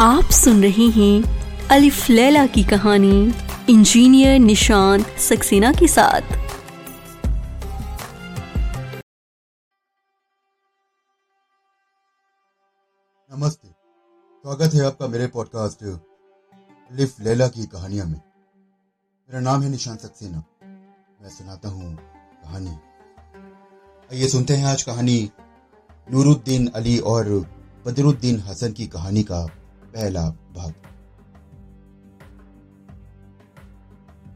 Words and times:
आप 0.00 0.24
सुन 0.24 0.62
रहे 0.62 0.86
हैं 0.86 1.22
अलिफ 1.68 2.10
लैला 2.10 2.46
की 2.46 2.64
कहानी, 2.64 3.32
इंजीनियर 3.70 4.38
निशान 4.38 5.02
सक्सेना 5.02 5.72
के 5.72 5.88
साथ। 5.88 6.20
नमस्ते, 13.30 13.68
स्वागत 13.68 14.74
है 14.74 14.86
आपका 14.86 15.06
मेरे 15.06 15.26
पॉडकास्ट 15.26 15.82
अलिफ 15.84 17.20
लैला 17.20 17.48
की 17.48 17.66
कहानियाँ 17.66 18.06
में। 18.06 18.20
मेरा 18.20 19.40
नाम 19.40 19.62
है 19.62 19.70
निशान 19.70 19.96
सक्सेना। 19.96 20.44
मैं 21.22 21.28
सुनाता 21.28 21.68
हूँ 21.68 21.96
कहानी। 22.44 22.78
आइए 24.12 24.28
सुनते 24.28 24.54
हैं 24.54 24.66
आज 24.66 24.82
कहानी, 24.82 25.30
नूरुद्दीन 26.12 26.66
अली 26.66 26.98
और 26.98 27.28
बदरुद्दीन 27.86 28.40
हसन 28.40 28.72
की 28.72 28.86
कहानी 28.86 29.22
का 29.22 29.65
पहला 29.96 30.22
भाग। 30.28 30.74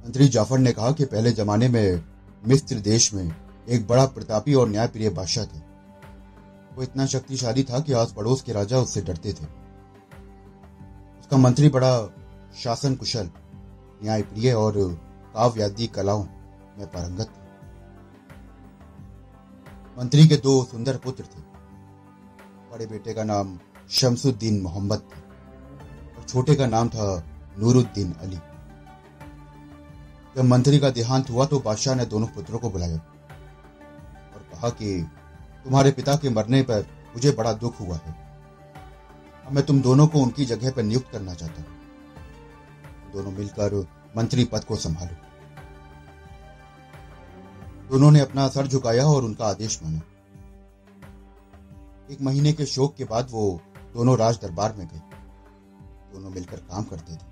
मंत्री 0.04 0.28
जाफ़र 0.28 0.58
ने 0.58 0.72
कहा 0.72 0.92
कि 0.92 1.04
पहले 1.04 1.32
जमाने 1.32 1.68
में 1.68 2.04
मिस्र 2.46 2.76
देश 2.76 3.14
में 3.14 3.32
एक 3.68 3.86
बड़ा 3.86 4.06
प्रतापी 4.06 4.54
और 4.54 4.68
न्यायप्रिय 4.68 5.10
बादशाह 5.10 5.44
थे। 5.44 5.58
वो 6.76 6.82
इतना 6.82 7.06
शक्तिशाली 7.06 7.62
था 7.62 7.80
कि 7.80 7.92
आस 7.92 8.12
पड़ोस 8.12 8.42
के 8.42 8.52
राजा 8.52 8.78
उससे 8.78 9.02
डरते 9.02 9.32
थे। 9.32 9.44
उसका 11.20 11.36
मंत्री 11.36 11.68
बड़ा 11.68 12.14
शासन 12.62 12.94
कुशल 12.94 13.30
न्यायप्रिय 14.02 14.52
और 14.52 14.74
काव्यादि 15.34 15.86
कलाओं 15.86 16.24
में 16.78 16.86
पारंगत 16.86 17.26
था। 17.26 17.46
मंत्री 19.98 20.28
के 20.28 20.36
दो 20.36 20.64
सुंदर 20.64 20.96
पुत्र 20.96 21.24
थे। 21.24 21.40
बड़े 22.72 22.86
बेटे 22.86 23.14
का 23.14 23.24
नाम 23.24 23.58
शमसुद्दीन 23.90 24.62
मोहम्मद 24.62 24.98
था। 24.98 25.19
छोटे 26.30 26.54
का 26.54 26.66
नाम 26.66 26.88
था 26.88 27.04
नूरुद्दीन 27.58 28.12
अली। 28.22 28.36
जब 30.36 30.44
मंत्री 30.44 30.78
का 30.78 30.90
देहांत 30.90 31.30
हुआ 31.30 31.46
तो 31.46 31.58
बादशाह 31.60 31.94
ने 31.94 32.04
दोनों 32.06 32.26
पुत्रों 32.26 32.58
को 32.58 32.70
बुलाया 32.70 32.96
और 32.96 34.44
कहा 34.52 34.68
कि 34.70 34.90
तुम्हारे 35.64 35.90
पिता 35.90 36.14
के 36.16 36.30
मरने 36.30 36.62
पर 36.62 36.86
मुझे 37.14 37.30
बड़ा 37.32 37.52
दुख 37.52 37.80
हुआ 37.80 37.96
है। 37.96 38.14
अब 39.46 39.52
मैं 39.52 39.64
तुम 39.66 39.80
दोनों 39.82 40.06
को 40.06 40.20
उनकी 40.20 40.44
जगह 40.44 40.70
पर 40.70 40.82
नियुक्त 40.82 41.10
करना 41.12 41.34
चाहता 41.34 41.62
हूँ। 41.62 43.12
दोनों 43.12 43.32
मिलकर 43.32 43.74
मंत्री 44.16 44.44
पद 44.44 44.64
को 44.64 44.76
संभालो। 44.76 45.16
दोनों 47.90 48.10
ने 48.10 48.20
अपना 48.20 48.48
सर 48.48 48.66
झुकाया 48.66 49.04
और 49.06 49.24
उनका 49.24 49.46
आदेश 49.46 49.80
माना। 49.82 50.00
एक 52.10 52.20
महीने 52.20 52.52
के 52.52 52.66
शोक 52.68 52.94
के 52.96 53.04
बाद 53.04 53.28
वो 53.30 53.60
दोनों 53.94 54.18
राज 54.18 54.38
दरबार 54.42 54.74
में 54.78 54.86
गए। 54.86 55.00
दोनों 56.12 56.30
मिलकर 56.30 56.56
काम 56.56 56.84
करते 56.84 57.12
थे। 57.12 57.28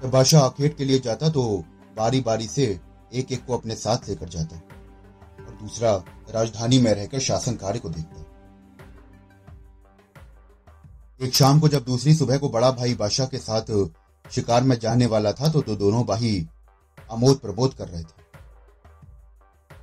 जब 0.00 0.10
बादशाह 0.10 0.42
आखेट 0.42 0.76
के 0.76 0.84
लिए 0.84 0.98
जाता 0.98 1.28
तो 1.28 1.64
बारी 1.96 2.20
बारी 2.20 2.46
से 2.46 2.80
एक 3.12 3.32
एक 3.32 3.44
को 3.46 3.56
अपने 3.58 3.74
साथ 3.74 4.08
लेकर 4.08 4.28
जाता 4.28 4.56
और 5.44 5.58
दूसरा 5.60 5.92
राजधानी 6.30 6.78
में 6.78 6.92
रहकर 6.94 7.18
शासन 7.18 7.56
कार्य 7.56 7.78
को 7.78 7.88
देखता। 7.88 8.24
एक 11.20 11.34
शाम 11.34 11.60
को 11.60 11.68
जब 11.68 11.84
दूसरी 11.84 12.14
सुबह 12.14 12.38
को 12.38 12.48
बड़ा 12.48 12.70
भाई 12.70 12.94
बादशाह 12.94 13.26
के 13.26 13.38
साथ 13.38 13.90
शिकार 14.30 14.62
में 14.62 14.78
जाने 14.78 15.06
वाला 15.06 15.32
था 15.32 15.48
तो, 15.48 15.60
तो 15.60 15.76
दोनों 15.76 16.04
भाई 16.06 16.48
आमोद 17.10 17.36
प्रबोध 17.36 17.76
कर 17.76 17.88
रहे 17.88 18.02
थे। 18.02 18.22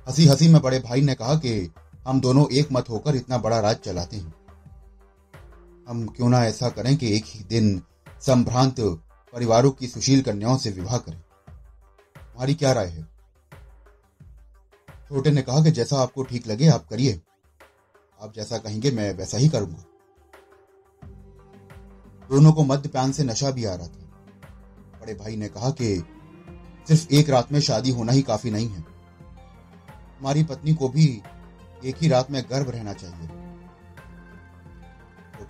हँसी 0.08 0.26
हँसी 0.26 0.48
में 0.48 0.60
बड़े 0.62 0.78
भाई 0.80 1.00
ने 1.00 1.14
कहा 1.14 1.34
कि 1.34 1.72
हम 2.06 2.20
दोनों 2.20 2.46
एक 2.52 2.68
मत 2.72 2.88
होकर 2.90 3.16
इतना 3.16 3.38
बड़ा 3.38 3.60
राज 3.60 3.76
चलाते 3.76 4.16
हैं। 4.16 4.41
हम 5.88 6.06
क्यों 6.06 6.28
ना 6.28 6.44
ऐसा 6.44 6.68
करें 6.68 6.96
कि 6.96 7.16
एक 7.16 7.24
ही 7.26 7.44
दिन 7.44 7.82
संभ्रांत 8.20 8.80
परिवारों 9.32 9.70
की 9.70 9.88
सुशील 9.88 10.22
कन्याओं 10.22 10.56
से 10.56 10.70
विवाह 10.70 10.98
करें? 10.98 11.20
तुम्हारी 12.16 12.54
क्या 12.54 12.72
राय 12.72 12.86
है? 12.86 13.02
छोटे 15.08 15.30
ने 15.30 15.42
कहा 15.42 15.64
कि 15.64 15.70
जैसा 15.70 15.96
आपको 15.96 16.22
ठीक 16.22 16.46
लगे, 16.46 16.68
आप 16.68 16.86
करिए। 16.88 17.20
आप 18.22 18.32
जैसा 18.36 18.58
कहेंगे, 18.58 18.90
मैं 18.90 19.14
वैसा 19.14 19.38
ही 19.38 19.48
करूँगा। 19.48 19.84
दोनों 22.28 22.52
को 22.52 22.64
मद्यपान 22.64 23.12
से 23.12 23.24
नशा 23.24 23.50
भी 23.50 23.64
आ 23.64 23.74
रहा 23.74 23.86
था। 23.86 24.02
बड़े 25.00 25.14
भाई 25.14 25.36
ने 25.36 25.48
कहा 25.48 25.70
कि 25.70 26.04
सिर्फ़ 26.88 27.08
एक 27.12 27.30
रात 27.30 27.52
में 27.52 27.60
शादी 27.60 27.90
होना 27.90 28.12
ही 28.12 28.22
काफ़ी 28.22 28.50
नहीं 28.50 28.68
है। 28.68 28.80
हमारी 30.18 30.44
पत्नी 30.44 30.74
को 30.74 30.88
भी 30.88 31.22
एक 31.84 31.96
ही 31.96 32.08
रात 32.08 32.30
में 32.30 32.44
गर्भ 32.50 32.70
रहना 32.70 32.92
चाहिए। 32.92 33.41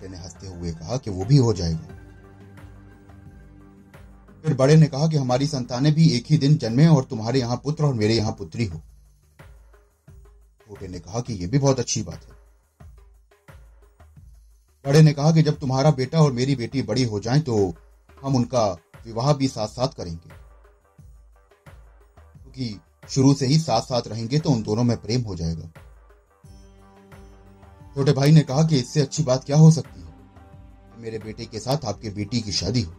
छोटे 0.03 0.11
ने 0.11 0.17
हँसते 0.17 0.47
हुए 0.47 0.71
कहा 0.71 0.97
कि 0.97 1.09
वो 1.09 1.25
भी 1.25 1.37
हो 1.37 1.53
जाएगा। 1.53 1.99
फिर 4.43 4.53
बड़े 4.53 4.75
ने 4.75 4.87
कहा 4.87 5.07
कि 5.07 5.17
हमारी 5.17 5.47
संतानें 5.47 5.93
भी 5.93 6.07
एक 6.09 6.25
ही 6.29 6.37
दिन 6.37 6.57
जन्मे 6.57 6.87
और 6.87 7.03
तुम्हारे 7.03 7.39
यहाँ 7.39 7.57
पुत्र 7.63 7.83
और 7.83 7.93
मेरे 7.93 8.13
यहाँ 8.13 8.31
पुत्री 8.31 8.65
हो। 8.65 8.79
छोटे 10.67 10.87
ने 10.87 10.99
कहा 10.99 11.21
कि 11.21 11.33
यह 11.33 11.49
भी 11.49 11.59
बहुत 11.59 11.79
अच्छी 11.79 12.03
बात 12.03 12.25
है। 12.25 12.41
बड़े 14.85 15.01
ने 15.01 15.13
कहा 15.13 15.31
कि 15.31 15.41
जब 15.41 15.59
तुम्हारा 15.59 15.91
बेटा 15.91 16.21
और 16.21 16.31
मेरी 16.31 16.55
बेटी 16.55 16.81
बड़ी 16.81 17.03
हो 17.03 17.19
जाएँ 17.19 17.41
तो 17.41 17.73
हम 18.23 18.35
उनका 18.35 18.65
विवाह 19.05 19.33
भी 19.33 19.47
साथ 19.47 19.67
साथ 19.67 19.87
करेंगे। 19.87 20.29
क्योंकि 22.33 22.79
तो 23.03 23.07
शुरू 23.09 23.33
से 23.33 23.45
ही 23.45 23.57
साथ 23.59 23.81
साथ 23.81 24.07
रहेंगे 24.07 24.39
तो 24.39 24.49
उन 24.49 24.63
दोनों 24.63 24.83
में 24.83 24.97
प्रेम 24.97 25.21
हो 25.21 25.35
जाएगा। 25.35 25.82
छोटे 27.95 28.11
भाई 28.11 28.31
ने 28.31 28.41
कहा 28.41 28.63
कि 28.63 28.77
इससे 28.79 29.01
अच्छी 29.01 29.23
बात 29.23 29.43
क्या 29.43 29.57
हो 29.57 29.71
सकती 29.71 30.01
है? 30.01 30.07
मेरे 30.97 31.19
बेटे 31.19 31.45
के 31.45 31.59
साथ 31.59 31.85
आपके 31.85 32.09
बेटी 32.09 32.41
की 32.41 32.51
शादी 32.51 32.81
हो। 32.81 32.91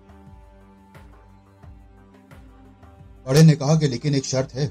बड़े 3.26 3.42
ने 3.42 3.56
कहा 3.56 3.74
कि 3.76 3.88
लेकिन 3.88 4.14
एक 4.14 4.24
शर्त 4.24 4.54
है। 4.54 4.66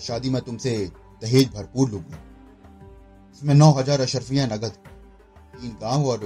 शादी 0.00 0.30
में 0.30 0.40
तुमसे 0.42 0.70
दहेज 1.22 1.50
भरपूर 1.54 1.90
लूँगा। 1.90 2.18
इसमें 3.34 3.54
नौ 3.54 3.70
हज़ार 3.72 4.00
अशरफिया 4.00 4.46
नगद, 4.46 4.72
तीन 5.52 5.76
गाँव 5.80 6.06
और 6.06 6.18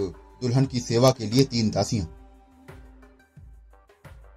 दुल्हन 0.43 0.67
की 0.67 0.81
सेवा 0.81 1.11
के 1.11 1.27
लिए 1.27 1.45
तीन 1.45 1.71
दासियाँ। 1.71 2.07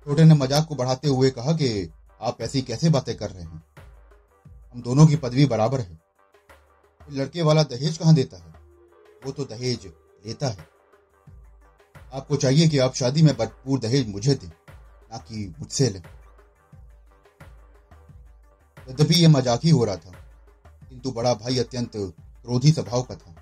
छोटे 0.06 0.24
ने 0.24 0.34
मज़ाक 0.34 0.66
को 0.66 0.76
बढ़ाते 0.76 1.08
हुए 1.08 1.30
कहा 1.30 1.54
कि 1.54 1.90
आप 2.22 2.42
ऐसी 2.42 2.62
कैसे 2.62 2.90
बातें 2.90 3.16
कर 3.16 3.30
रहे 3.30 3.44
हैं? 3.44 3.64
हम 4.74 4.82
दोनों 4.82 5.08
की 5.08 5.16
पदवी 5.16 5.46
बराबर 5.46 5.80
है। 5.80 6.00
लड़के 7.02 7.42
वाला 7.42 7.64
दहेज 7.64 7.98
कहाँ 7.98 8.14
देता 8.16 8.38
है? 8.38 8.57
वो 9.22 9.32
तो 9.32 9.44
दहेज 9.46 9.86
लेता 10.26 10.48
है। 10.48 10.68
आपको 12.14 12.36
चाहिए 12.36 12.68
कि 12.68 12.78
आप 12.80 12.94
शादी 12.96 13.22
में 13.22 13.36
भरपूर 13.38 13.80
दहेज 13.80 14.08
मुझे 14.10 14.36
दें, 14.36 14.48
ना 14.48 15.18
कि 15.20 15.48
मुझसे 15.60 15.90
लें। 15.90 16.02
यद्यपि 18.78 19.16
यह 19.16 19.30
मज़ाक 19.30 19.60
ही 19.64 19.70
हो 19.70 19.84
रहा 19.86 19.96
था, 19.96 20.12
किंतु 20.90 21.12
बड़ा 21.12 21.34
भाई 21.36 21.58
अत्यंत 21.60 21.92
क्रोधी 21.96 22.72
स्वभाव 22.72 23.02
का 23.02 23.16
था। 23.16 23.36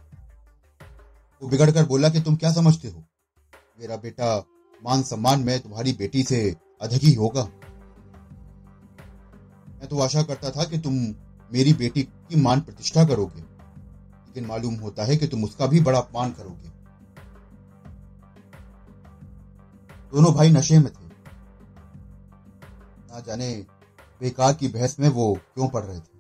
वो 1.42 1.50
बिगड़कर 1.50 1.86
बोला 1.86 2.10
कि 2.10 2.22
तुम 2.22 2.36
क्या 2.36 2.52
समझते 2.54 2.88
हो? 2.88 3.04
मेरा 3.80 3.96
बेटा 3.98 4.38
मान 4.82 5.04
सम्मान 5.04 5.40
में 5.40 5.60
तुम्हारी 5.60 5.94
बेटी 5.94 6.24
से 6.24 6.40
अधिक 6.82 7.02
ही 7.02 7.14
होगा। 7.14 7.44
मैं 9.72 9.88
तो 9.90 10.00
आशा 10.00 10.24
करता 10.24 10.50
था 10.52 10.64
कि 10.64 10.78
तुम 10.78 10.94
मेरी 11.52 11.74
बेटी 11.74 12.04
की 12.04 12.36
मान 12.36 12.62
प्रतिष्ठा 12.62 13.06
करोगे। 13.06 13.42
लेकिन 14.36 14.50
मालूम 14.50 14.74
होता 14.76 15.04
है 15.04 15.16
कि 15.18 15.28
तुम 15.28 15.44
उसका 15.44 15.66
भी 15.66 15.80
बड़ा 15.80 16.00
अपमान 16.00 16.32
करोगे। 16.32 16.70
दोनों 20.14 20.34
भाई 20.34 20.50
नशे 20.50 20.80
में 20.80 20.92
थे। 20.92 21.06
ना 23.10 23.20
जाने 23.20 23.48
बेकार 24.22 24.54
की 24.54 24.68
बहस 24.68 25.00
में 25.00 25.08
वो 25.10 25.34
क्यों 25.34 25.68
पड़ 25.68 25.84
रहे 25.84 26.00
थे। 26.00 26.14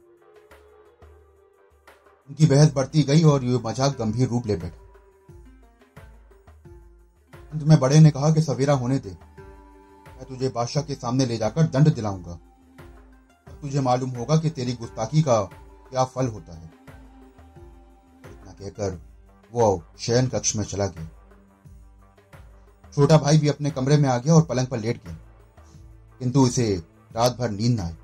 उनकी 2.30 2.46
बहस 2.46 2.74
बढ़ती 2.74 3.04
गई 3.04 3.24
और 3.24 3.44
ये 3.44 3.60
मज़ाक 3.66 3.98
गंभीर 4.00 4.28
रूप 4.28 4.48
ले 4.48 4.56
बैठा। 4.56 4.84
अंत 7.52 7.64
में 7.64 7.80
बड़े 7.80 8.00
ने 8.00 8.12
कहा 8.12 8.34
कि 8.34 8.42
सवेरा 8.42 8.74
होने 8.76 9.00
दे। 9.00 9.10
मैं 9.10 10.26
तुझे 10.26 10.50
बादशाह 10.50 10.84
के 10.84 10.96
सामने 10.96 11.26
ले 11.26 11.38
जाकर 11.38 11.68
दंड 11.68 11.94
दिलाऊँगा। 11.96 12.40
तुझे 13.62 13.82
मालूम 13.82 14.10
होगा 14.10 14.38
कि 14.38 14.50
तेरी 14.50 14.74
गुस्ताखी 14.74 15.22
का 15.22 15.42
क्या 15.92 16.04
फल 16.06 16.28
होता 16.28 16.58
है। 16.58 16.75
कहकर 18.60 19.00
वो 19.52 19.84
शयन 20.00 20.28
कक्ष 20.28 20.56
में 20.56 20.64
चला 20.64 20.86
गया। 20.88 21.10
छोटा 22.94 23.18
भाई 23.18 23.38
भी 23.38 23.48
अपने 23.48 23.72
कमरे 23.72 23.98
में 23.98 24.10
आ 24.10 24.18
गया 24.18 24.34
और 24.34 24.44
पलंग 24.46 24.68
पर 24.68 24.80
लेट 24.80 25.04
गया। 25.06 25.18
किंतु 26.22 26.46
इसे 26.48 26.66
रात 27.16 27.38
भर 27.38 27.50
नींद 27.50 27.80
न 27.80 27.84
आई। 27.84 27.96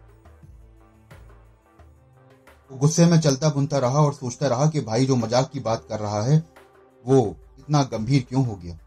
वो 2.72 2.78
गुस्से 2.78 3.06
में 3.06 3.20
चलता 3.20 3.50
बुनता 3.50 3.80
रहा 3.80 4.02
और 4.02 4.14
सोचता 4.14 4.48
रहा 4.48 4.70
कि 4.70 4.82
भाई 4.82 5.06
जो 5.06 5.16
मज़ाक 5.16 5.50
की 5.50 5.60
बात 5.60 5.86
कर 5.90 6.00
रहा 6.00 6.22
है, 6.24 6.38
वो 7.06 7.36
इतना 7.60 7.84
गंभीर 7.84 8.26
क्यों 8.30 8.46
हो 8.46 8.56
गया? 8.56 8.78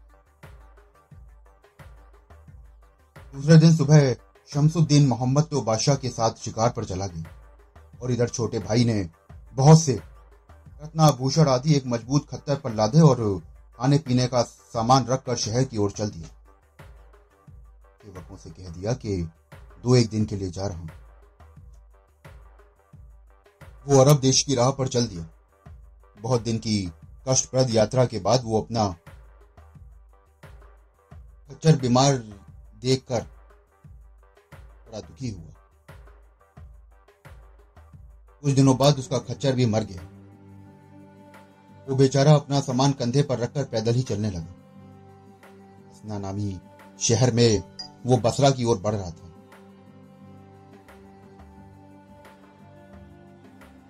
दूसरे 3.33 3.57
दिन 3.57 3.75
सुबह 3.75 4.13
शमसुद्दीन 4.49 5.07
मोहम्मद 5.07 5.43
तो 5.43 5.61
बादशाह 5.61 5.95
के 5.95 6.09
साथ 6.09 6.31
शिकार 6.39 6.69
पर 6.69 6.85
चला 6.85 7.07
गया 7.07 7.23
और 8.01 8.11
इधर 8.11 8.29
छोटे 8.29 8.59
भाई 8.59 8.85
ने 8.85 9.09
बहुत 9.53 9.79
से 9.81 9.99
रत्नाभूषण 10.85 11.47
आदि 11.49 11.75
एक 11.75 11.85
मज़बूत 11.87 12.27
खत्तर 12.29 12.55
पर 12.55 12.73
लादे 12.73 12.99
और 13.01 13.19
खाने 13.77 13.97
पीने 13.97 14.27
का 14.27 14.41
सामान 14.41 15.05
रखकर 15.05 15.35
शहर 15.35 15.63
की 15.63 15.77
ओर 15.77 15.91
चल 15.91 16.09
दिया 16.09 16.27
सेवकों 18.03 18.37
से 18.37 18.49
कह 18.49 18.69
दिया 18.69 18.93
कि 18.93 19.15
दो 19.83 19.95
एक 19.95 20.09
दिन 20.09 20.25
के 20.25 20.35
लिए 20.35 20.49
जा 20.49 20.67
रहा 20.67 20.77
हूँ। 20.77 20.89
वो 23.85 23.99
अरब 24.01 24.19
देश 24.19 24.41
की 24.43 24.55
राह 24.55 24.69
पर 24.71 24.87
चल 24.87 25.07
दिया 25.07 25.27
बहुत 26.21 26.41
दिन 26.41 26.57
की 26.57 26.77
कष्टप्रद 27.29 27.73
यात्रा 27.75 28.05
के 28.05 28.19
बाद 28.19 28.41
वो 28.45 28.61
अपना 28.61 28.87
खच्चर 31.49 31.75
बीमार 31.75 32.15
देखकर 32.81 33.21
बड़ा 34.81 34.99
दुखी 34.99 35.29
हुआ। 35.29 35.53
कुछ 38.43 38.53
दिनों 38.53 38.77
बाद 38.77 38.99
उसका 38.99 39.17
खच्चर 39.19 39.55
भी 39.55 39.65
मर 39.65 39.83
गया। 39.83 40.09
वो 41.89 41.95
बेचारा 41.95 42.33
अपना 42.33 42.59
सामान 42.59 42.91
कंधे 42.91 43.23
पर 43.23 43.39
रखकर 43.39 43.63
पैदल 43.63 43.93
ही 43.93 44.01
चलने 44.01 44.29
लगा। 44.29 44.55
हसना 45.91 46.17
नामी 46.19 46.59
शहर 46.99 47.31
में 47.31 47.63
वो 48.05 48.17
बसरा 48.17 48.51
की 48.51 48.63
ओर 48.63 48.77
बढ़ 48.77 48.95
रहा 48.95 49.09
था। 49.09 49.31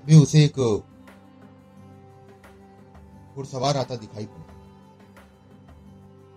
अभी 0.04 0.16
उसे 0.16 0.44
एक 0.46 0.60
घुड़सवार 3.36 3.78
आता 3.78 3.96
दिखाई 3.96 4.26
पड़ा। 4.26 4.44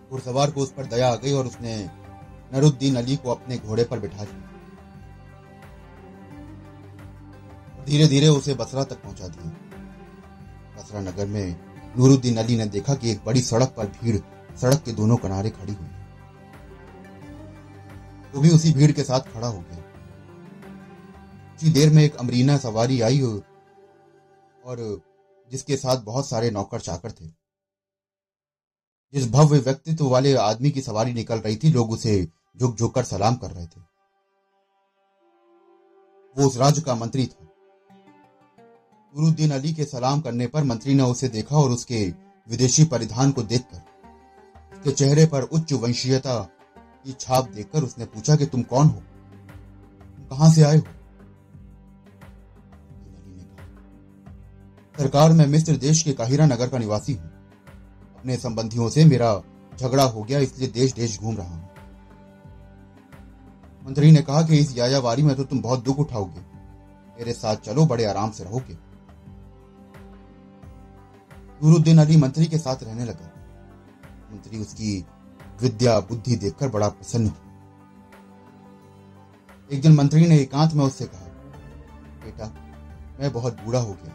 घुड़सवार 0.09 0.51
को 0.51 0.61
उस 0.61 0.71
पर 0.71 0.85
दया 0.85 1.11
आ 1.11 1.15
गई 1.15 1.33
और 1.33 1.47
उसने 1.47 1.89
नरुद्दीन 2.53 2.95
अली 2.95 3.15
को 3.15 3.31
अपने 3.31 3.57
घोड़े 3.57 3.83
पर 3.83 3.99
बिठा 3.99 4.23
दिया। 4.23 4.45
धीरे 7.85 8.07
धीरे 8.07 8.27
उसे 8.27 8.53
बसरा 8.53 8.83
तक 8.83 9.03
पहुँचा 9.03 9.27
दिया। 9.27 9.68
बसरा 10.79 11.01
नगर 11.01 11.27
में 11.27 11.55
नूरुद्दीन 11.97 12.37
अली 12.37 12.57
ने 12.57 12.65
देखा 12.65 12.95
कि 12.95 13.11
एक 13.11 13.23
बड़ी 13.25 13.41
सड़क 13.41 13.73
पर 13.77 13.87
भीड़, 14.01 14.17
सड़क 14.57 14.83
के 14.83 14.91
दोनों 14.91 15.17
किनारे 15.17 15.49
खड़ी 15.49 15.73
हुई 15.73 15.87
वो 18.35 18.41
भी 18.41 18.49
उसी 18.49 18.71
भीड़ 18.73 18.91
के 18.91 19.03
साथ 19.03 19.19
खड़ा 19.19 19.47
हो 19.47 19.59
गया। 19.59 19.77
कुछ 21.53 21.69
देर 21.69 21.89
में 21.89 22.03
एक 22.03 22.15
अमरीना 22.15 22.57
सवारी 22.57 23.01
आई 23.01 23.21
और 23.21 25.01
जिसके 25.51 25.77
साथ 25.77 25.97
बहुत 25.97 26.27
सारे 26.29 26.51
नौकर 26.51 26.79
चाकर 26.79 27.11
थे। 27.11 27.27
जिस 29.13 29.29
भव्य 29.31 29.59
व्यक्तित्व 29.59 30.07
वाले 30.07 30.35
आदमी 30.35 30.71
की 30.71 30.81
सवारी 30.81 31.13
निकल 31.13 31.39
रही 31.39 31.55
थी, 31.55 31.71
लोग 31.71 31.91
उसे 31.91 32.27
झुक 32.57 32.75
झुक 32.77 32.95
कर 32.95 33.03
सलाम 33.03 33.35
कर 33.35 33.51
रहे 33.51 33.65
थे। 33.65 33.81
वो 36.37 36.47
उस 36.47 36.57
राज्य 36.57 36.81
का 36.81 36.95
मंत्री 36.95 37.25
था। 37.25 37.48
नूरुद्दीन 39.13 39.51
अली 39.51 39.73
के 39.73 39.85
सलाम 39.85 40.19
करने 40.21 40.47
पर 40.47 40.63
मंत्री 40.63 40.93
ने 40.93 41.03
उसे 41.03 41.27
देखा 41.27 41.55
और 41.57 41.71
उसके 41.71 42.05
विदेशी 42.49 42.83
परिधान 42.83 43.31
को 43.31 43.43
देखकर, 43.43 43.81
उसके 44.73 44.91
चेहरे 44.91 45.25
पर 45.25 45.43
उच्च 45.43 45.73
वंशीयता 45.73 46.37
की 47.05 47.13
छाप 47.13 47.49
देखकर 47.49 47.83
उसने 47.83 48.05
पूछा 48.05 48.35
कि 48.35 48.45
तुम 48.45 48.63
कौन 48.63 48.87
हो? 48.87 49.01
तुम 50.17 50.25
कहाँ 50.27 50.51
से 50.53 50.63
आए 50.63 50.77
हो? 50.77 50.83
सरकार 54.95 55.31
में 55.31 55.45
मिस्र 55.47 55.75
देश 55.77 56.01
के 56.03 56.13
काहिरा 56.13 56.45
नगर 56.45 56.69
का 56.69 56.77
निवासी 56.77 57.13
हूँ। 57.13 57.29
अपने 58.15 58.37
संबंधियों 58.37 58.89
से 58.89 59.05
मेरा 59.05 59.33
झगड़ा 59.73 60.03
हो 60.03 60.23
गया, 60.23 60.39
इसलिए 60.39 60.69
देश 60.69 60.93
देश 60.93 61.19
घूम 61.19 61.37
रहा 61.37 61.47
हूँ। 61.47 61.69
मंत्री 63.83 64.11
ने 64.11 64.21
कहा 64.21 64.41
कि 64.41 64.57
इस 64.57 64.77
यायावारी 64.77 65.23
में 65.23 65.35
तो 65.35 65.43
तुम 65.43 65.61
बहुत 65.61 65.83
दुख 65.83 65.99
उठाओगे। 65.99 66.41
मेरे 67.17 67.33
साथ 67.33 67.55
चलो, 67.57 67.85
बड़े 67.85 68.05
आराम 68.05 68.31
से 68.31 68.43
रहोगे। 68.43 68.77
नूरुद्दीन 71.63 71.97
अली 71.97 72.17
मंत्री 72.17 72.45
के 72.45 72.57
साथ 72.57 72.83
रहने 72.83 73.05
लगा। 73.05 73.25
मंत्री 74.31 74.59
उसकी 74.59 75.05
विद्या, 75.61 75.99
बुद्धि 75.99 76.35
देखकर 76.35 76.69
बड़ा 76.69 76.89
प्रसन्न 76.89 77.27
हुआ। 77.27 77.45
एक 79.71 79.81
दिन 79.81 79.95
मंत्री 79.95 80.27
ने 80.27 80.37
एकांत 80.37 80.73
में 80.73 80.85
उससे 80.85 81.05
कहा, 81.05 81.25
बेटा, 82.25 82.45
मैं 83.19 83.33
बहुत 83.33 83.53
बूढ़ा 83.53 83.79
हो 83.79 83.93
गया। 83.93 84.13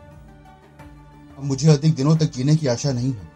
अब 1.38 1.44
मुझे 1.44 1.68
अधिक 1.68 1.94
दिनों 1.94 2.16
तक 2.16 2.24
जीने 2.24 2.56
की 2.56 2.66
आशा 2.66 2.92
नहीं 2.92 3.12
है। 3.12 3.32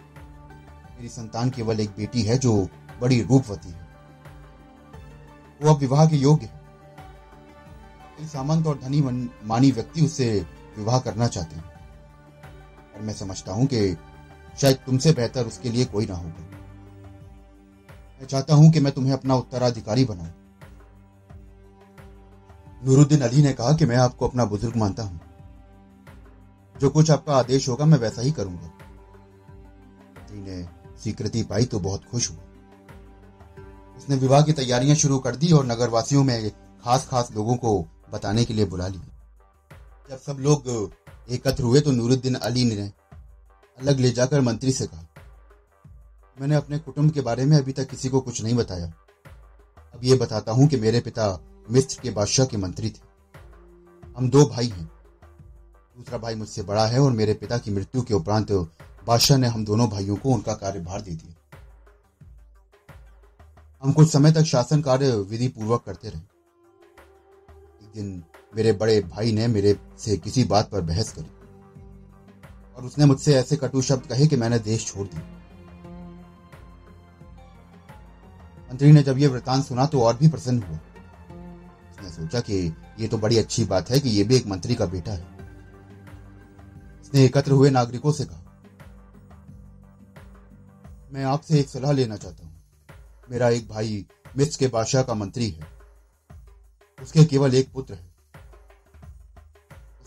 मेरी 0.96 1.08
संतान 1.08 1.50
केवल 1.50 1.80
एक 1.80 1.90
बेटी 1.90 2.22
है 2.22 2.38
जो 2.38 2.68
बड़ी 3.00 3.22
रूपवती 3.22 3.70
है। 3.70 3.88
वो 5.62 5.74
अब 5.74 5.80
विवाह 5.80 6.06
के 6.06 6.16
योग्य 6.16 6.46
है। 6.46 8.28
सामंत 8.28 8.66
और 8.66 8.78
धनी 8.78 9.00
मानी 9.44 9.70
व्यक्ति 9.70 10.04
उससे 10.04 10.46
विवाह 10.78 10.98
करना 10.98 11.26
चाहते 11.26 11.56
हैं। 11.56 11.77
और 12.98 13.04
मैं 13.04 13.14
समझता 13.14 13.52
हूँ 13.52 13.66
कि 13.66 13.96
शायद 14.60 14.76
तुमसे 14.76 15.12
बेहतर 15.12 15.46
उसके 15.46 15.70
लिए 15.70 15.84
कोई 15.84 16.06
ना 16.06 16.14
होगा 16.14 16.44
मैं 18.20 18.26
चाहता 18.26 18.54
हूँ 18.54 18.72
कि 18.72 18.80
मैं 18.80 18.92
तुम्हें 18.92 19.12
अपना 19.12 19.34
उत्तराधिकारी 19.34 20.04
बनाऊँ। 20.04 20.32
नूरुद्दीन 22.84 23.20
अली 23.20 23.42
ने 23.42 23.52
कहा 23.52 23.72
कि 23.72 23.86
मैं 23.86 23.96
आपको 23.96 24.28
अपना 24.28 24.44
बुज़ुर्ग 24.44 24.76
मानता 24.76 25.02
हूँ। 25.02 25.20
जो 26.80 26.90
कुछ 26.90 27.10
आपका 27.10 27.36
आदेश 27.36 27.68
होगा, 27.68 27.84
मैं 27.84 27.98
वैसा 27.98 28.22
ही 28.22 28.32
करूँगा। 28.32 28.72
ने 30.32 30.62
स्वीकृति 30.98 31.42
पाई 31.42 31.64
तो 31.64 31.80
बहुत 31.80 32.04
खुश 32.04 32.30
हुआ। 32.30 32.38
उसने 33.96 34.16
विवाह 34.16 34.42
की 34.42 34.52
तैयारियाँ 34.52 34.96
शुरू 34.96 35.18
कर 35.18 35.36
दी 35.36 35.52
और 35.52 35.66
नगरवासियों 35.66 36.24
में 36.24 36.50
खास 36.50 37.08
खास 37.08 37.32
लोगों 37.32 37.56
को 37.56 37.86
बताने 38.10 38.44
के 38.44 38.54
लिए 38.54 38.64
बुला 38.64 38.88
लिया। 38.88 39.17
जब 40.08 40.18
सब 40.18 40.36
लोग 40.40 40.68
एकत्र 41.30 41.62
हुए 41.62 41.80
तो 41.80 41.90
नूरुद्दीन 41.90 42.34
अली 42.34 42.64
ने 42.64 42.90
अलग 43.78 43.98
ले 44.00 44.10
जाकर 44.10 44.40
मंत्री 44.40 44.72
से 44.72 44.86
कहा। 44.86 45.06
मैंने 46.36 46.54
अपने 46.54 46.78
कुटुंब 46.78 47.10
के 47.12 47.20
बारे 47.20 47.44
में 47.44 47.56
अभी 47.56 47.72
तक 47.72 47.88
किसी 47.88 48.08
को 48.08 48.20
कुछ 48.20 48.42
नहीं 48.42 48.54
बताया। 48.54 48.86
अब 49.94 50.04
ये 50.04 50.16
बताता 50.16 50.52
हूँ 50.52 50.68
कि 50.68 50.76
मेरे 50.76 51.00
पिता 51.00 51.26
मिस्र 51.68 52.00
के 52.02 52.10
बादशाह 52.10 52.46
के 52.46 52.56
मंत्री 52.56 52.90
थे। 52.90 53.00
हम 54.16 54.30
दो 54.30 54.44
भाई 54.46 54.68
हैं। 54.68 54.84
दूसरा 55.96 56.18
भाई 56.18 56.34
मुझसे 56.34 56.62
बड़ा 56.62 56.86
है 56.86 57.00
और 57.00 57.12
मेरे 57.12 57.34
पिता 57.34 57.58
की 57.58 57.70
मृत्यु 57.70 58.02
के 58.02 58.14
उपरांत 58.14 58.52
बादशाह 59.06 59.38
ने 59.38 59.46
हम 59.46 59.64
दोनों 59.64 59.88
भाइयों 59.90 60.16
को 60.16 60.30
उनका 60.30 60.54
कार्यभार 60.54 61.00
दे 61.00 61.10
दिया। 61.10 61.34
हम 63.82 63.92
कुछ 63.92 64.12
समय 64.12 64.32
तक 64.32 64.44
शासन 64.44 64.82
कार्य 64.82 65.12
विधि 65.30 65.48
पूर्वक 65.48 65.82
करते 65.86 66.08
रहे। 66.08 66.20
एक 67.80 67.92
दिन 67.94 68.22
मेरे 68.52 68.72
बड़े 68.72 69.00
भाई 69.00 69.32
ने 69.32 69.46
मेरे 69.46 69.76
से 69.98 70.16
किसी 70.16 70.44
बात 70.44 70.70
पर 70.70 70.80
बहस 70.82 71.12
करी। 71.12 71.30
और 72.76 72.84
उसने 72.84 73.04
मुझसे 73.04 73.34
ऐसे 73.34 73.56
कटु 73.56 73.82
शब्द 73.82 74.06
कहे 74.06 74.26
कि 74.26 74.36
मैंने 74.36 74.58
देश 74.60 74.86
छोड़ 74.86 75.06
दिया। 75.06 75.22
मंत्री 78.70 78.92
ने 78.92 79.02
जब 79.02 79.18
यह 79.18 79.28
वृतांत 79.28 79.64
सुना 79.64 79.86
तो 79.86 80.00
और 80.02 80.16
भी 80.16 80.28
प्रसन्न 80.28 80.62
हुआ। 80.62 80.78
उसने 81.90 82.10
सोचा 82.10 82.40
कि 82.40 82.56
ये 83.00 83.08
तो 83.08 83.18
बड़ी 83.18 83.38
अच्छी 83.38 83.64
बात 83.64 83.90
है 83.90 84.00
कि 84.00 84.08
यह 84.10 84.28
भी 84.28 84.36
एक 84.36 84.46
मंत्री 84.46 84.74
का 84.74 84.86
बेटा 84.86 85.12
है। 85.12 85.26
उसने 87.02 87.24
एकत्र 87.24 87.52
हुए 87.52 87.70
नागरिकों 87.70 88.12
से 88.12 88.24
कहा, 88.24 88.44
मैं 91.12 91.24
आपसे 91.24 91.58
एक 91.60 91.68
सलाह 91.68 91.92
लेना 91.92 92.16
चाहता 92.16 92.46
हूँ। 92.46 92.56
मेरा 93.28 93.48
एक 93.48 93.68
भाई 93.68 94.04
मिस्र 94.36 94.58
के 94.58 94.68
बादशाह 94.68 95.02
का 95.02 95.14
मंत्री 95.14 95.48
है। 95.50 95.66
उसके 96.98 97.24
केवल 97.24 97.54
एक 97.54 97.72
पुत्र 97.72 97.94
है। 97.94 98.06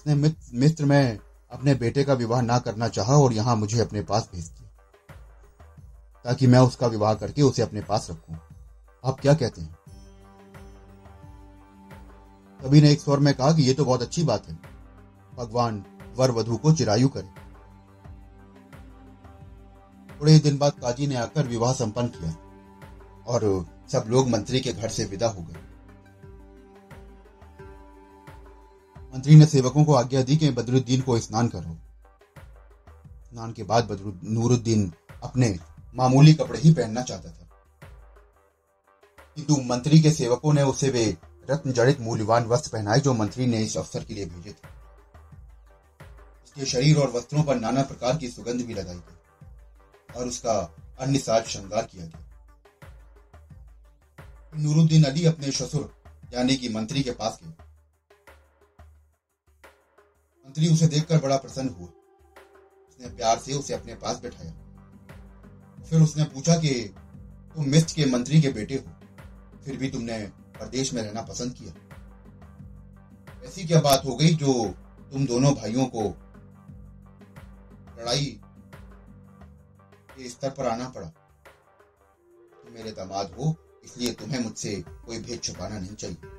उसने 0.01 0.15
मिस्र 0.59 0.85
में 0.85 1.19
अपने 1.51 1.73
बेटे 1.75 2.03
का 2.03 2.13
विवाह 2.13 2.41
ना 2.41 2.59
करना 2.59 2.87
चाहा 2.87 3.13
और 3.13 3.33
यहाँ 3.33 3.55
मुझे 3.55 3.79
अपने 3.81 4.01
पास 4.01 4.29
भेज 4.33 4.45
दिया। 4.45 4.69
ताकि 6.25 6.47
मैं 6.47 6.59
उसका 6.59 6.87
विवाह 6.87 7.13
करके 7.13 7.41
उसे 7.41 7.61
अपने 7.61 7.81
पास 7.81 8.07
रखूँ। 8.11 8.37
आप 9.03 9.19
क्या 9.19 9.33
कहते 9.33 9.61
हैं? 9.61 9.77
सभी 12.59 12.81
ने 12.81 12.91
एक 12.91 13.01
स्वर 13.01 13.19
में 13.19 13.33
कहा 13.33 13.51
कि 13.53 13.63
यह 13.63 13.73
तो 13.73 13.85
बहुत 13.85 14.01
अच्छी 14.01 14.23
बात 14.23 14.47
है। 14.47 14.59
भगवान 15.37 15.83
वर 16.17 16.31
वधु 16.31 16.57
को 16.57 16.73
चिरायु 16.73 17.09
करे। 17.09 17.29
थोड़े 20.21 20.31
ही 20.31 20.39
दिन 20.39 20.57
बाद 20.57 20.71
काजी 20.71 21.07
ने 21.07 21.15
आकर 21.15 21.47
विवाह 21.47 21.73
संपन्न 21.73 22.07
किया 22.07 22.31
और 23.27 23.65
सब 23.91 24.05
लोग 24.07 24.29
मंत्री 24.29 24.59
के 24.59 24.73
घर 24.73 24.89
से 24.89 25.05
विदा 25.05 25.27
हो 25.27 25.41
गए। 25.41 25.70
मंत्री 29.13 29.35
ने 29.35 29.45
सेवकों 29.45 29.85
को 29.85 29.93
आज्ञा 29.93 30.23
दी 30.23 30.37
कि 30.37 30.49
बदरुद्दीन 30.49 31.01
को 31.01 31.19
स्नान 31.19 31.47
करो। 31.47 31.77
स्नान 33.29 33.53
के 33.53 33.63
बाद 33.63 34.19
नूरुद्दीन 34.23 34.93
अपने 35.23 35.59
मामूली 35.95 36.33
कपड़े 36.33 36.59
ही 36.59 36.73
पहनना 36.73 37.01
चाहता 37.01 37.31
था। 37.31 37.49
किंतु 39.35 39.55
मंत्री 39.55 39.99
के 39.99 40.11
सेवकों 40.11 40.53
ने 40.53 40.63
उसे 40.63 40.89
वे 40.89 41.17
रत्न 41.49 41.71
जड़ित 41.71 41.99
मूल्यवान 41.99 42.45
वस्त्र 42.45 42.69
पहनाए 42.73 42.99
जो 42.99 43.13
मंत्री 43.13 43.45
ने 43.45 43.57
इस 43.57 43.77
अवसर 43.77 44.03
के 44.03 44.13
लिए 44.13 44.25
भेजे 44.25 44.51
थे। 44.51 44.67
उसके 46.43 46.65
शरीर 46.65 46.97
और 46.97 47.11
वस्त्रों 47.11 47.43
पर 47.43 47.55
नाना 47.55 47.81
प्रकार 47.81 48.17
की 48.17 48.29
सुगंध 48.29 48.61
भी 48.61 48.73
लगाई 48.73 48.95
गई 48.95 49.47
और 50.17 50.27
उसका 50.27 50.75
अन्य 50.99 51.19
साज 51.19 51.45
श्रृंगार 51.45 51.83
किया 51.83 52.05
गया। 52.05 52.27
नूरुद्दीन 54.57 55.03
अली 55.03 55.25
अपने 55.25 55.51
ससुर, 55.51 55.95
यानी 56.33 56.55
कि 56.55 56.69
मंत्री 56.69 57.03
के 57.03 57.11
पास 57.11 57.39
गए। 57.43 57.70
मंत्री 60.51 60.73
उसे 60.73 60.87
देखकर 60.87 61.17
बड़ा 61.17 61.37
प्रसन्न 61.37 61.69
हुआ। 61.69 61.87
उसने 62.89 63.09
प्यार 63.09 63.39
से 63.39 63.53
उसे 63.53 63.73
अपने 63.73 63.95
पास 63.95 64.21
बैठाया। 64.21 64.51
फिर 65.83 66.01
उसने 66.01 66.23
पूछा 66.23 66.55
कि, 66.55 66.95
तुम 67.55 67.65
मिस्ट 67.65 67.95
के 67.95 68.05
मंत्री 68.05 68.41
के 68.41 68.49
बेटे 68.49 68.75
हो। 68.75 68.93
फिर 69.65 69.77
भी 69.77 69.89
तुमने 69.89 70.27
प्रदेश 70.37 70.93
में 70.93 71.03
रहना 71.03 71.21
पसंद 71.21 71.53
किया। 71.53 71.73
ऐसी 73.45 73.67
क्या 73.67 73.81
बात 73.81 74.01
हो 74.05 74.15
गई 74.15 74.35
जो 74.35 74.75
तुम 75.11 75.25
दोनों 75.25 75.55
भाइयों 75.55 75.85
को 75.85 76.03
लड़ाई 78.01 78.41
के 80.17 80.29
स्तर 80.29 80.49
पर 80.49 80.67
आना 80.67 80.89
पड़ा? 80.89 81.07
तुम 82.63 82.73
मेरे 82.73 82.91
दामाद 82.91 83.31
हो, 83.31 83.55
इसलिए 83.83 84.13
तुम्हें 84.13 84.39
मुझसे 84.39 84.83
कोई 85.05 85.19
भेद 85.19 85.41
छुपाना 85.43 85.79
नहीं 85.79 85.95
चाहिए। 85.95 86.30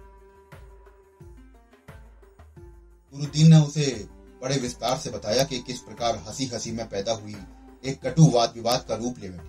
गुरुद्दीन 3.13 3.51
ने 3.51 3.57
उसे 3.57 4.09
बड़े 4.43 4.57
विस्तार 4.57 4.99
से 4.99 5.11
बताया 5.11 5.45
कि 5.45 5.59
किस 5.59 5.79
प्रकार 5.79 6.17
हँसी 6.29 6.47
हँसी 6.47 6.71
में 6.73 6.89
पैदा 6.89 7.13
हुई 7.13 7.37
एक 7.85 8.01
कटु 8.07 8.27
वाद 8.27 8.53
विवाद 8.55 8.85
का 8.89 8.95
रूप 8.95 9.19
ले 9.19 9.29
बैठी। 9.29 9.49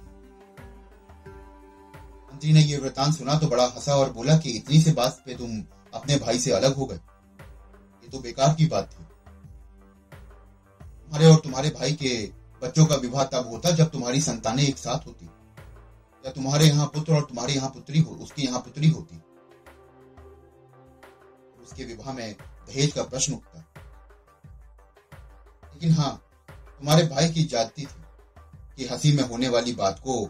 मंत्री 2.34 2.54
ने 2.54 2.62
यह 2.62 2.80
वृतांत 2.80 3.16
सुना 3.16 3.38
तो 3.40 3.48
बड़ा 3.48 3.66
हंसा 3.66 3.96
और 3.96 4.12
बोला 4.14 4.38
कि 4.38 4.50
इतनी 4.50 4.82
से 4.82 4.92
बात 4.92 5.22
पे 5.26 5.36
तुम 5.36 5.64
अपने 5.94 6.16
भाई 6.16 6.40
से 6.40 6.52
अलग 6.52 6.76
हो 6.76 6.86
गए। 6.86 6.96
ये 6.96 8.10
तो 8.10 8.20
बेकार 8.20 8.54
की 8.54 8.66
बात 8.66 8.90
थी। 8.92 9.04
तुम्हारे 10.82 11.28
और 11.28 11.40
तुम्हारे 11.40 11.70
भाई 11.70 11.94
के 11.94 12.32
बच्चों 12.62 12.86
का 12.86 12.96
विवाह 12.96 13.24
तब 13.24 13.48
होता 13.48 13.72
जब 13.72 13.92
तुम्हारी 13.92 14.22
संतानें 14.22 14.64
एक 14.64 14.78
साथ 14.78 15.08
होती। 15.08 15.26
या 16.24 16.32
तुम्हारे 16.32 16.66
यहाँ 16.66 16.86
पुत्र 16.86 17.14
और 17.14 17.22
तुम्हारे 17.22 17.54
यहाँ 17.54 17.70
पुत्री 17.70 18.00
हो, 18.00 18.16
उसके 18.16 18.42
यहाँ 18.42 18.60
पुत्री 18.60 18.90
होती। 18.90 19.24
उसके 21.64 21.84
विवाह 21.84 22.14
में 22.14 22.36
दहेज 22.68 22.92
का 22.92 23.04
प्रश्न 23.04 23.34
उठता 23.34 23.60
लेकिन 25.74 25.92
हाँ 25.92 26.16
तुम्हारे 26.80 27.04
भाई 27.08 27.30
की 27.30 27.44
जाति 27.44 27.86
थी 27.86 28.04
कि 28.78 28.88
हँसी 28.88 29.12
में 29.18 29.24
होने 29.24 29.50
वाली 29.50 29.74
बात 29.74 30.00
को 30.00 30.22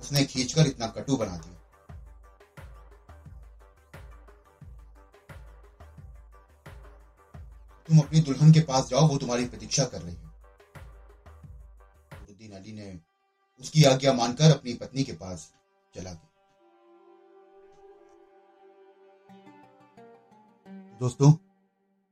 उसने 0.00 0.24
खींचकर 0.24 0.66
इतना 0.66 0.86
कटु 0.86 1.16
बना 1.16 1.36
दिया। 1.36 1.56
तुम 7.88 7.98
अपनी 7.98 8.20
दुल्हन 8.20 8.52
के 8.52 8.60
पास 8.60 8.88
जाओ, 8.88 9.08
वो 9.08 9.18
तुम्हारी 9.18 9.44
प्रतीक्षा 9.44 9.84
कर 9.84 10.02
रही 10.02 10.14
है। 10.14 10.30
गुरुद्दीन 12.12 12.52
अली 12.52 12.72
ने 12.72 12.98
उसकी 13.60 13.84
आज्ञा 13.84 14.12
मानकर 14.12 14.50
अपनी 14.50 14.74
पत्नी 14.74 15.04
के 15.04 15.12
पास 15.12 15.52
चला 15.94 16.10
गया। 16.10 16.26
दोस्तों 21.00 21.49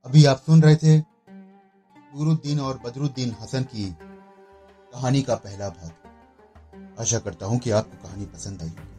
अभी 0.09 0.25
आप 0.25 0.37
सुन 0.37 0.61
रहे 0.63 0.75
थे 0.75 0.97
नूरुद्दीन 0.97 2.59
और 2.59 2.77
बदरुद्दीन 2.85 3.35
हसन 3.41 3.63
की 3.63 3.97
कहानी 4.93 5.21
का 5.21 5.35
पहला 5.35 5.69
भाग। 5.69 6.99
आशा 6.99 7.19
करता 7.19 7.45
हूँ 7.45 7.59
कि 7.59 7.71
आपको 7.71 8.07
कहानी 8.07 8.25
पसंद 8.25 8.61
आई 8.61 8.69
होगी। 8.69 8.95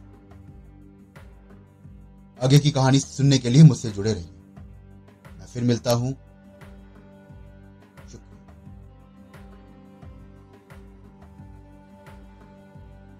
आगे 2.43 2.59
की 2.59 2.71
कहानी 2.71 2.99
सुनने 2.99 3.37
के 3.37 3.49
लिए 3.49 3.63
मुझसे 3.63 3.91
जुड़े 3.91 4.13
रहिए। 4.13 4.29
मैं 5.39 5.45
फिर 5.45 5.63
मिलता 5.63 5.91
हूँ 5.91 6.13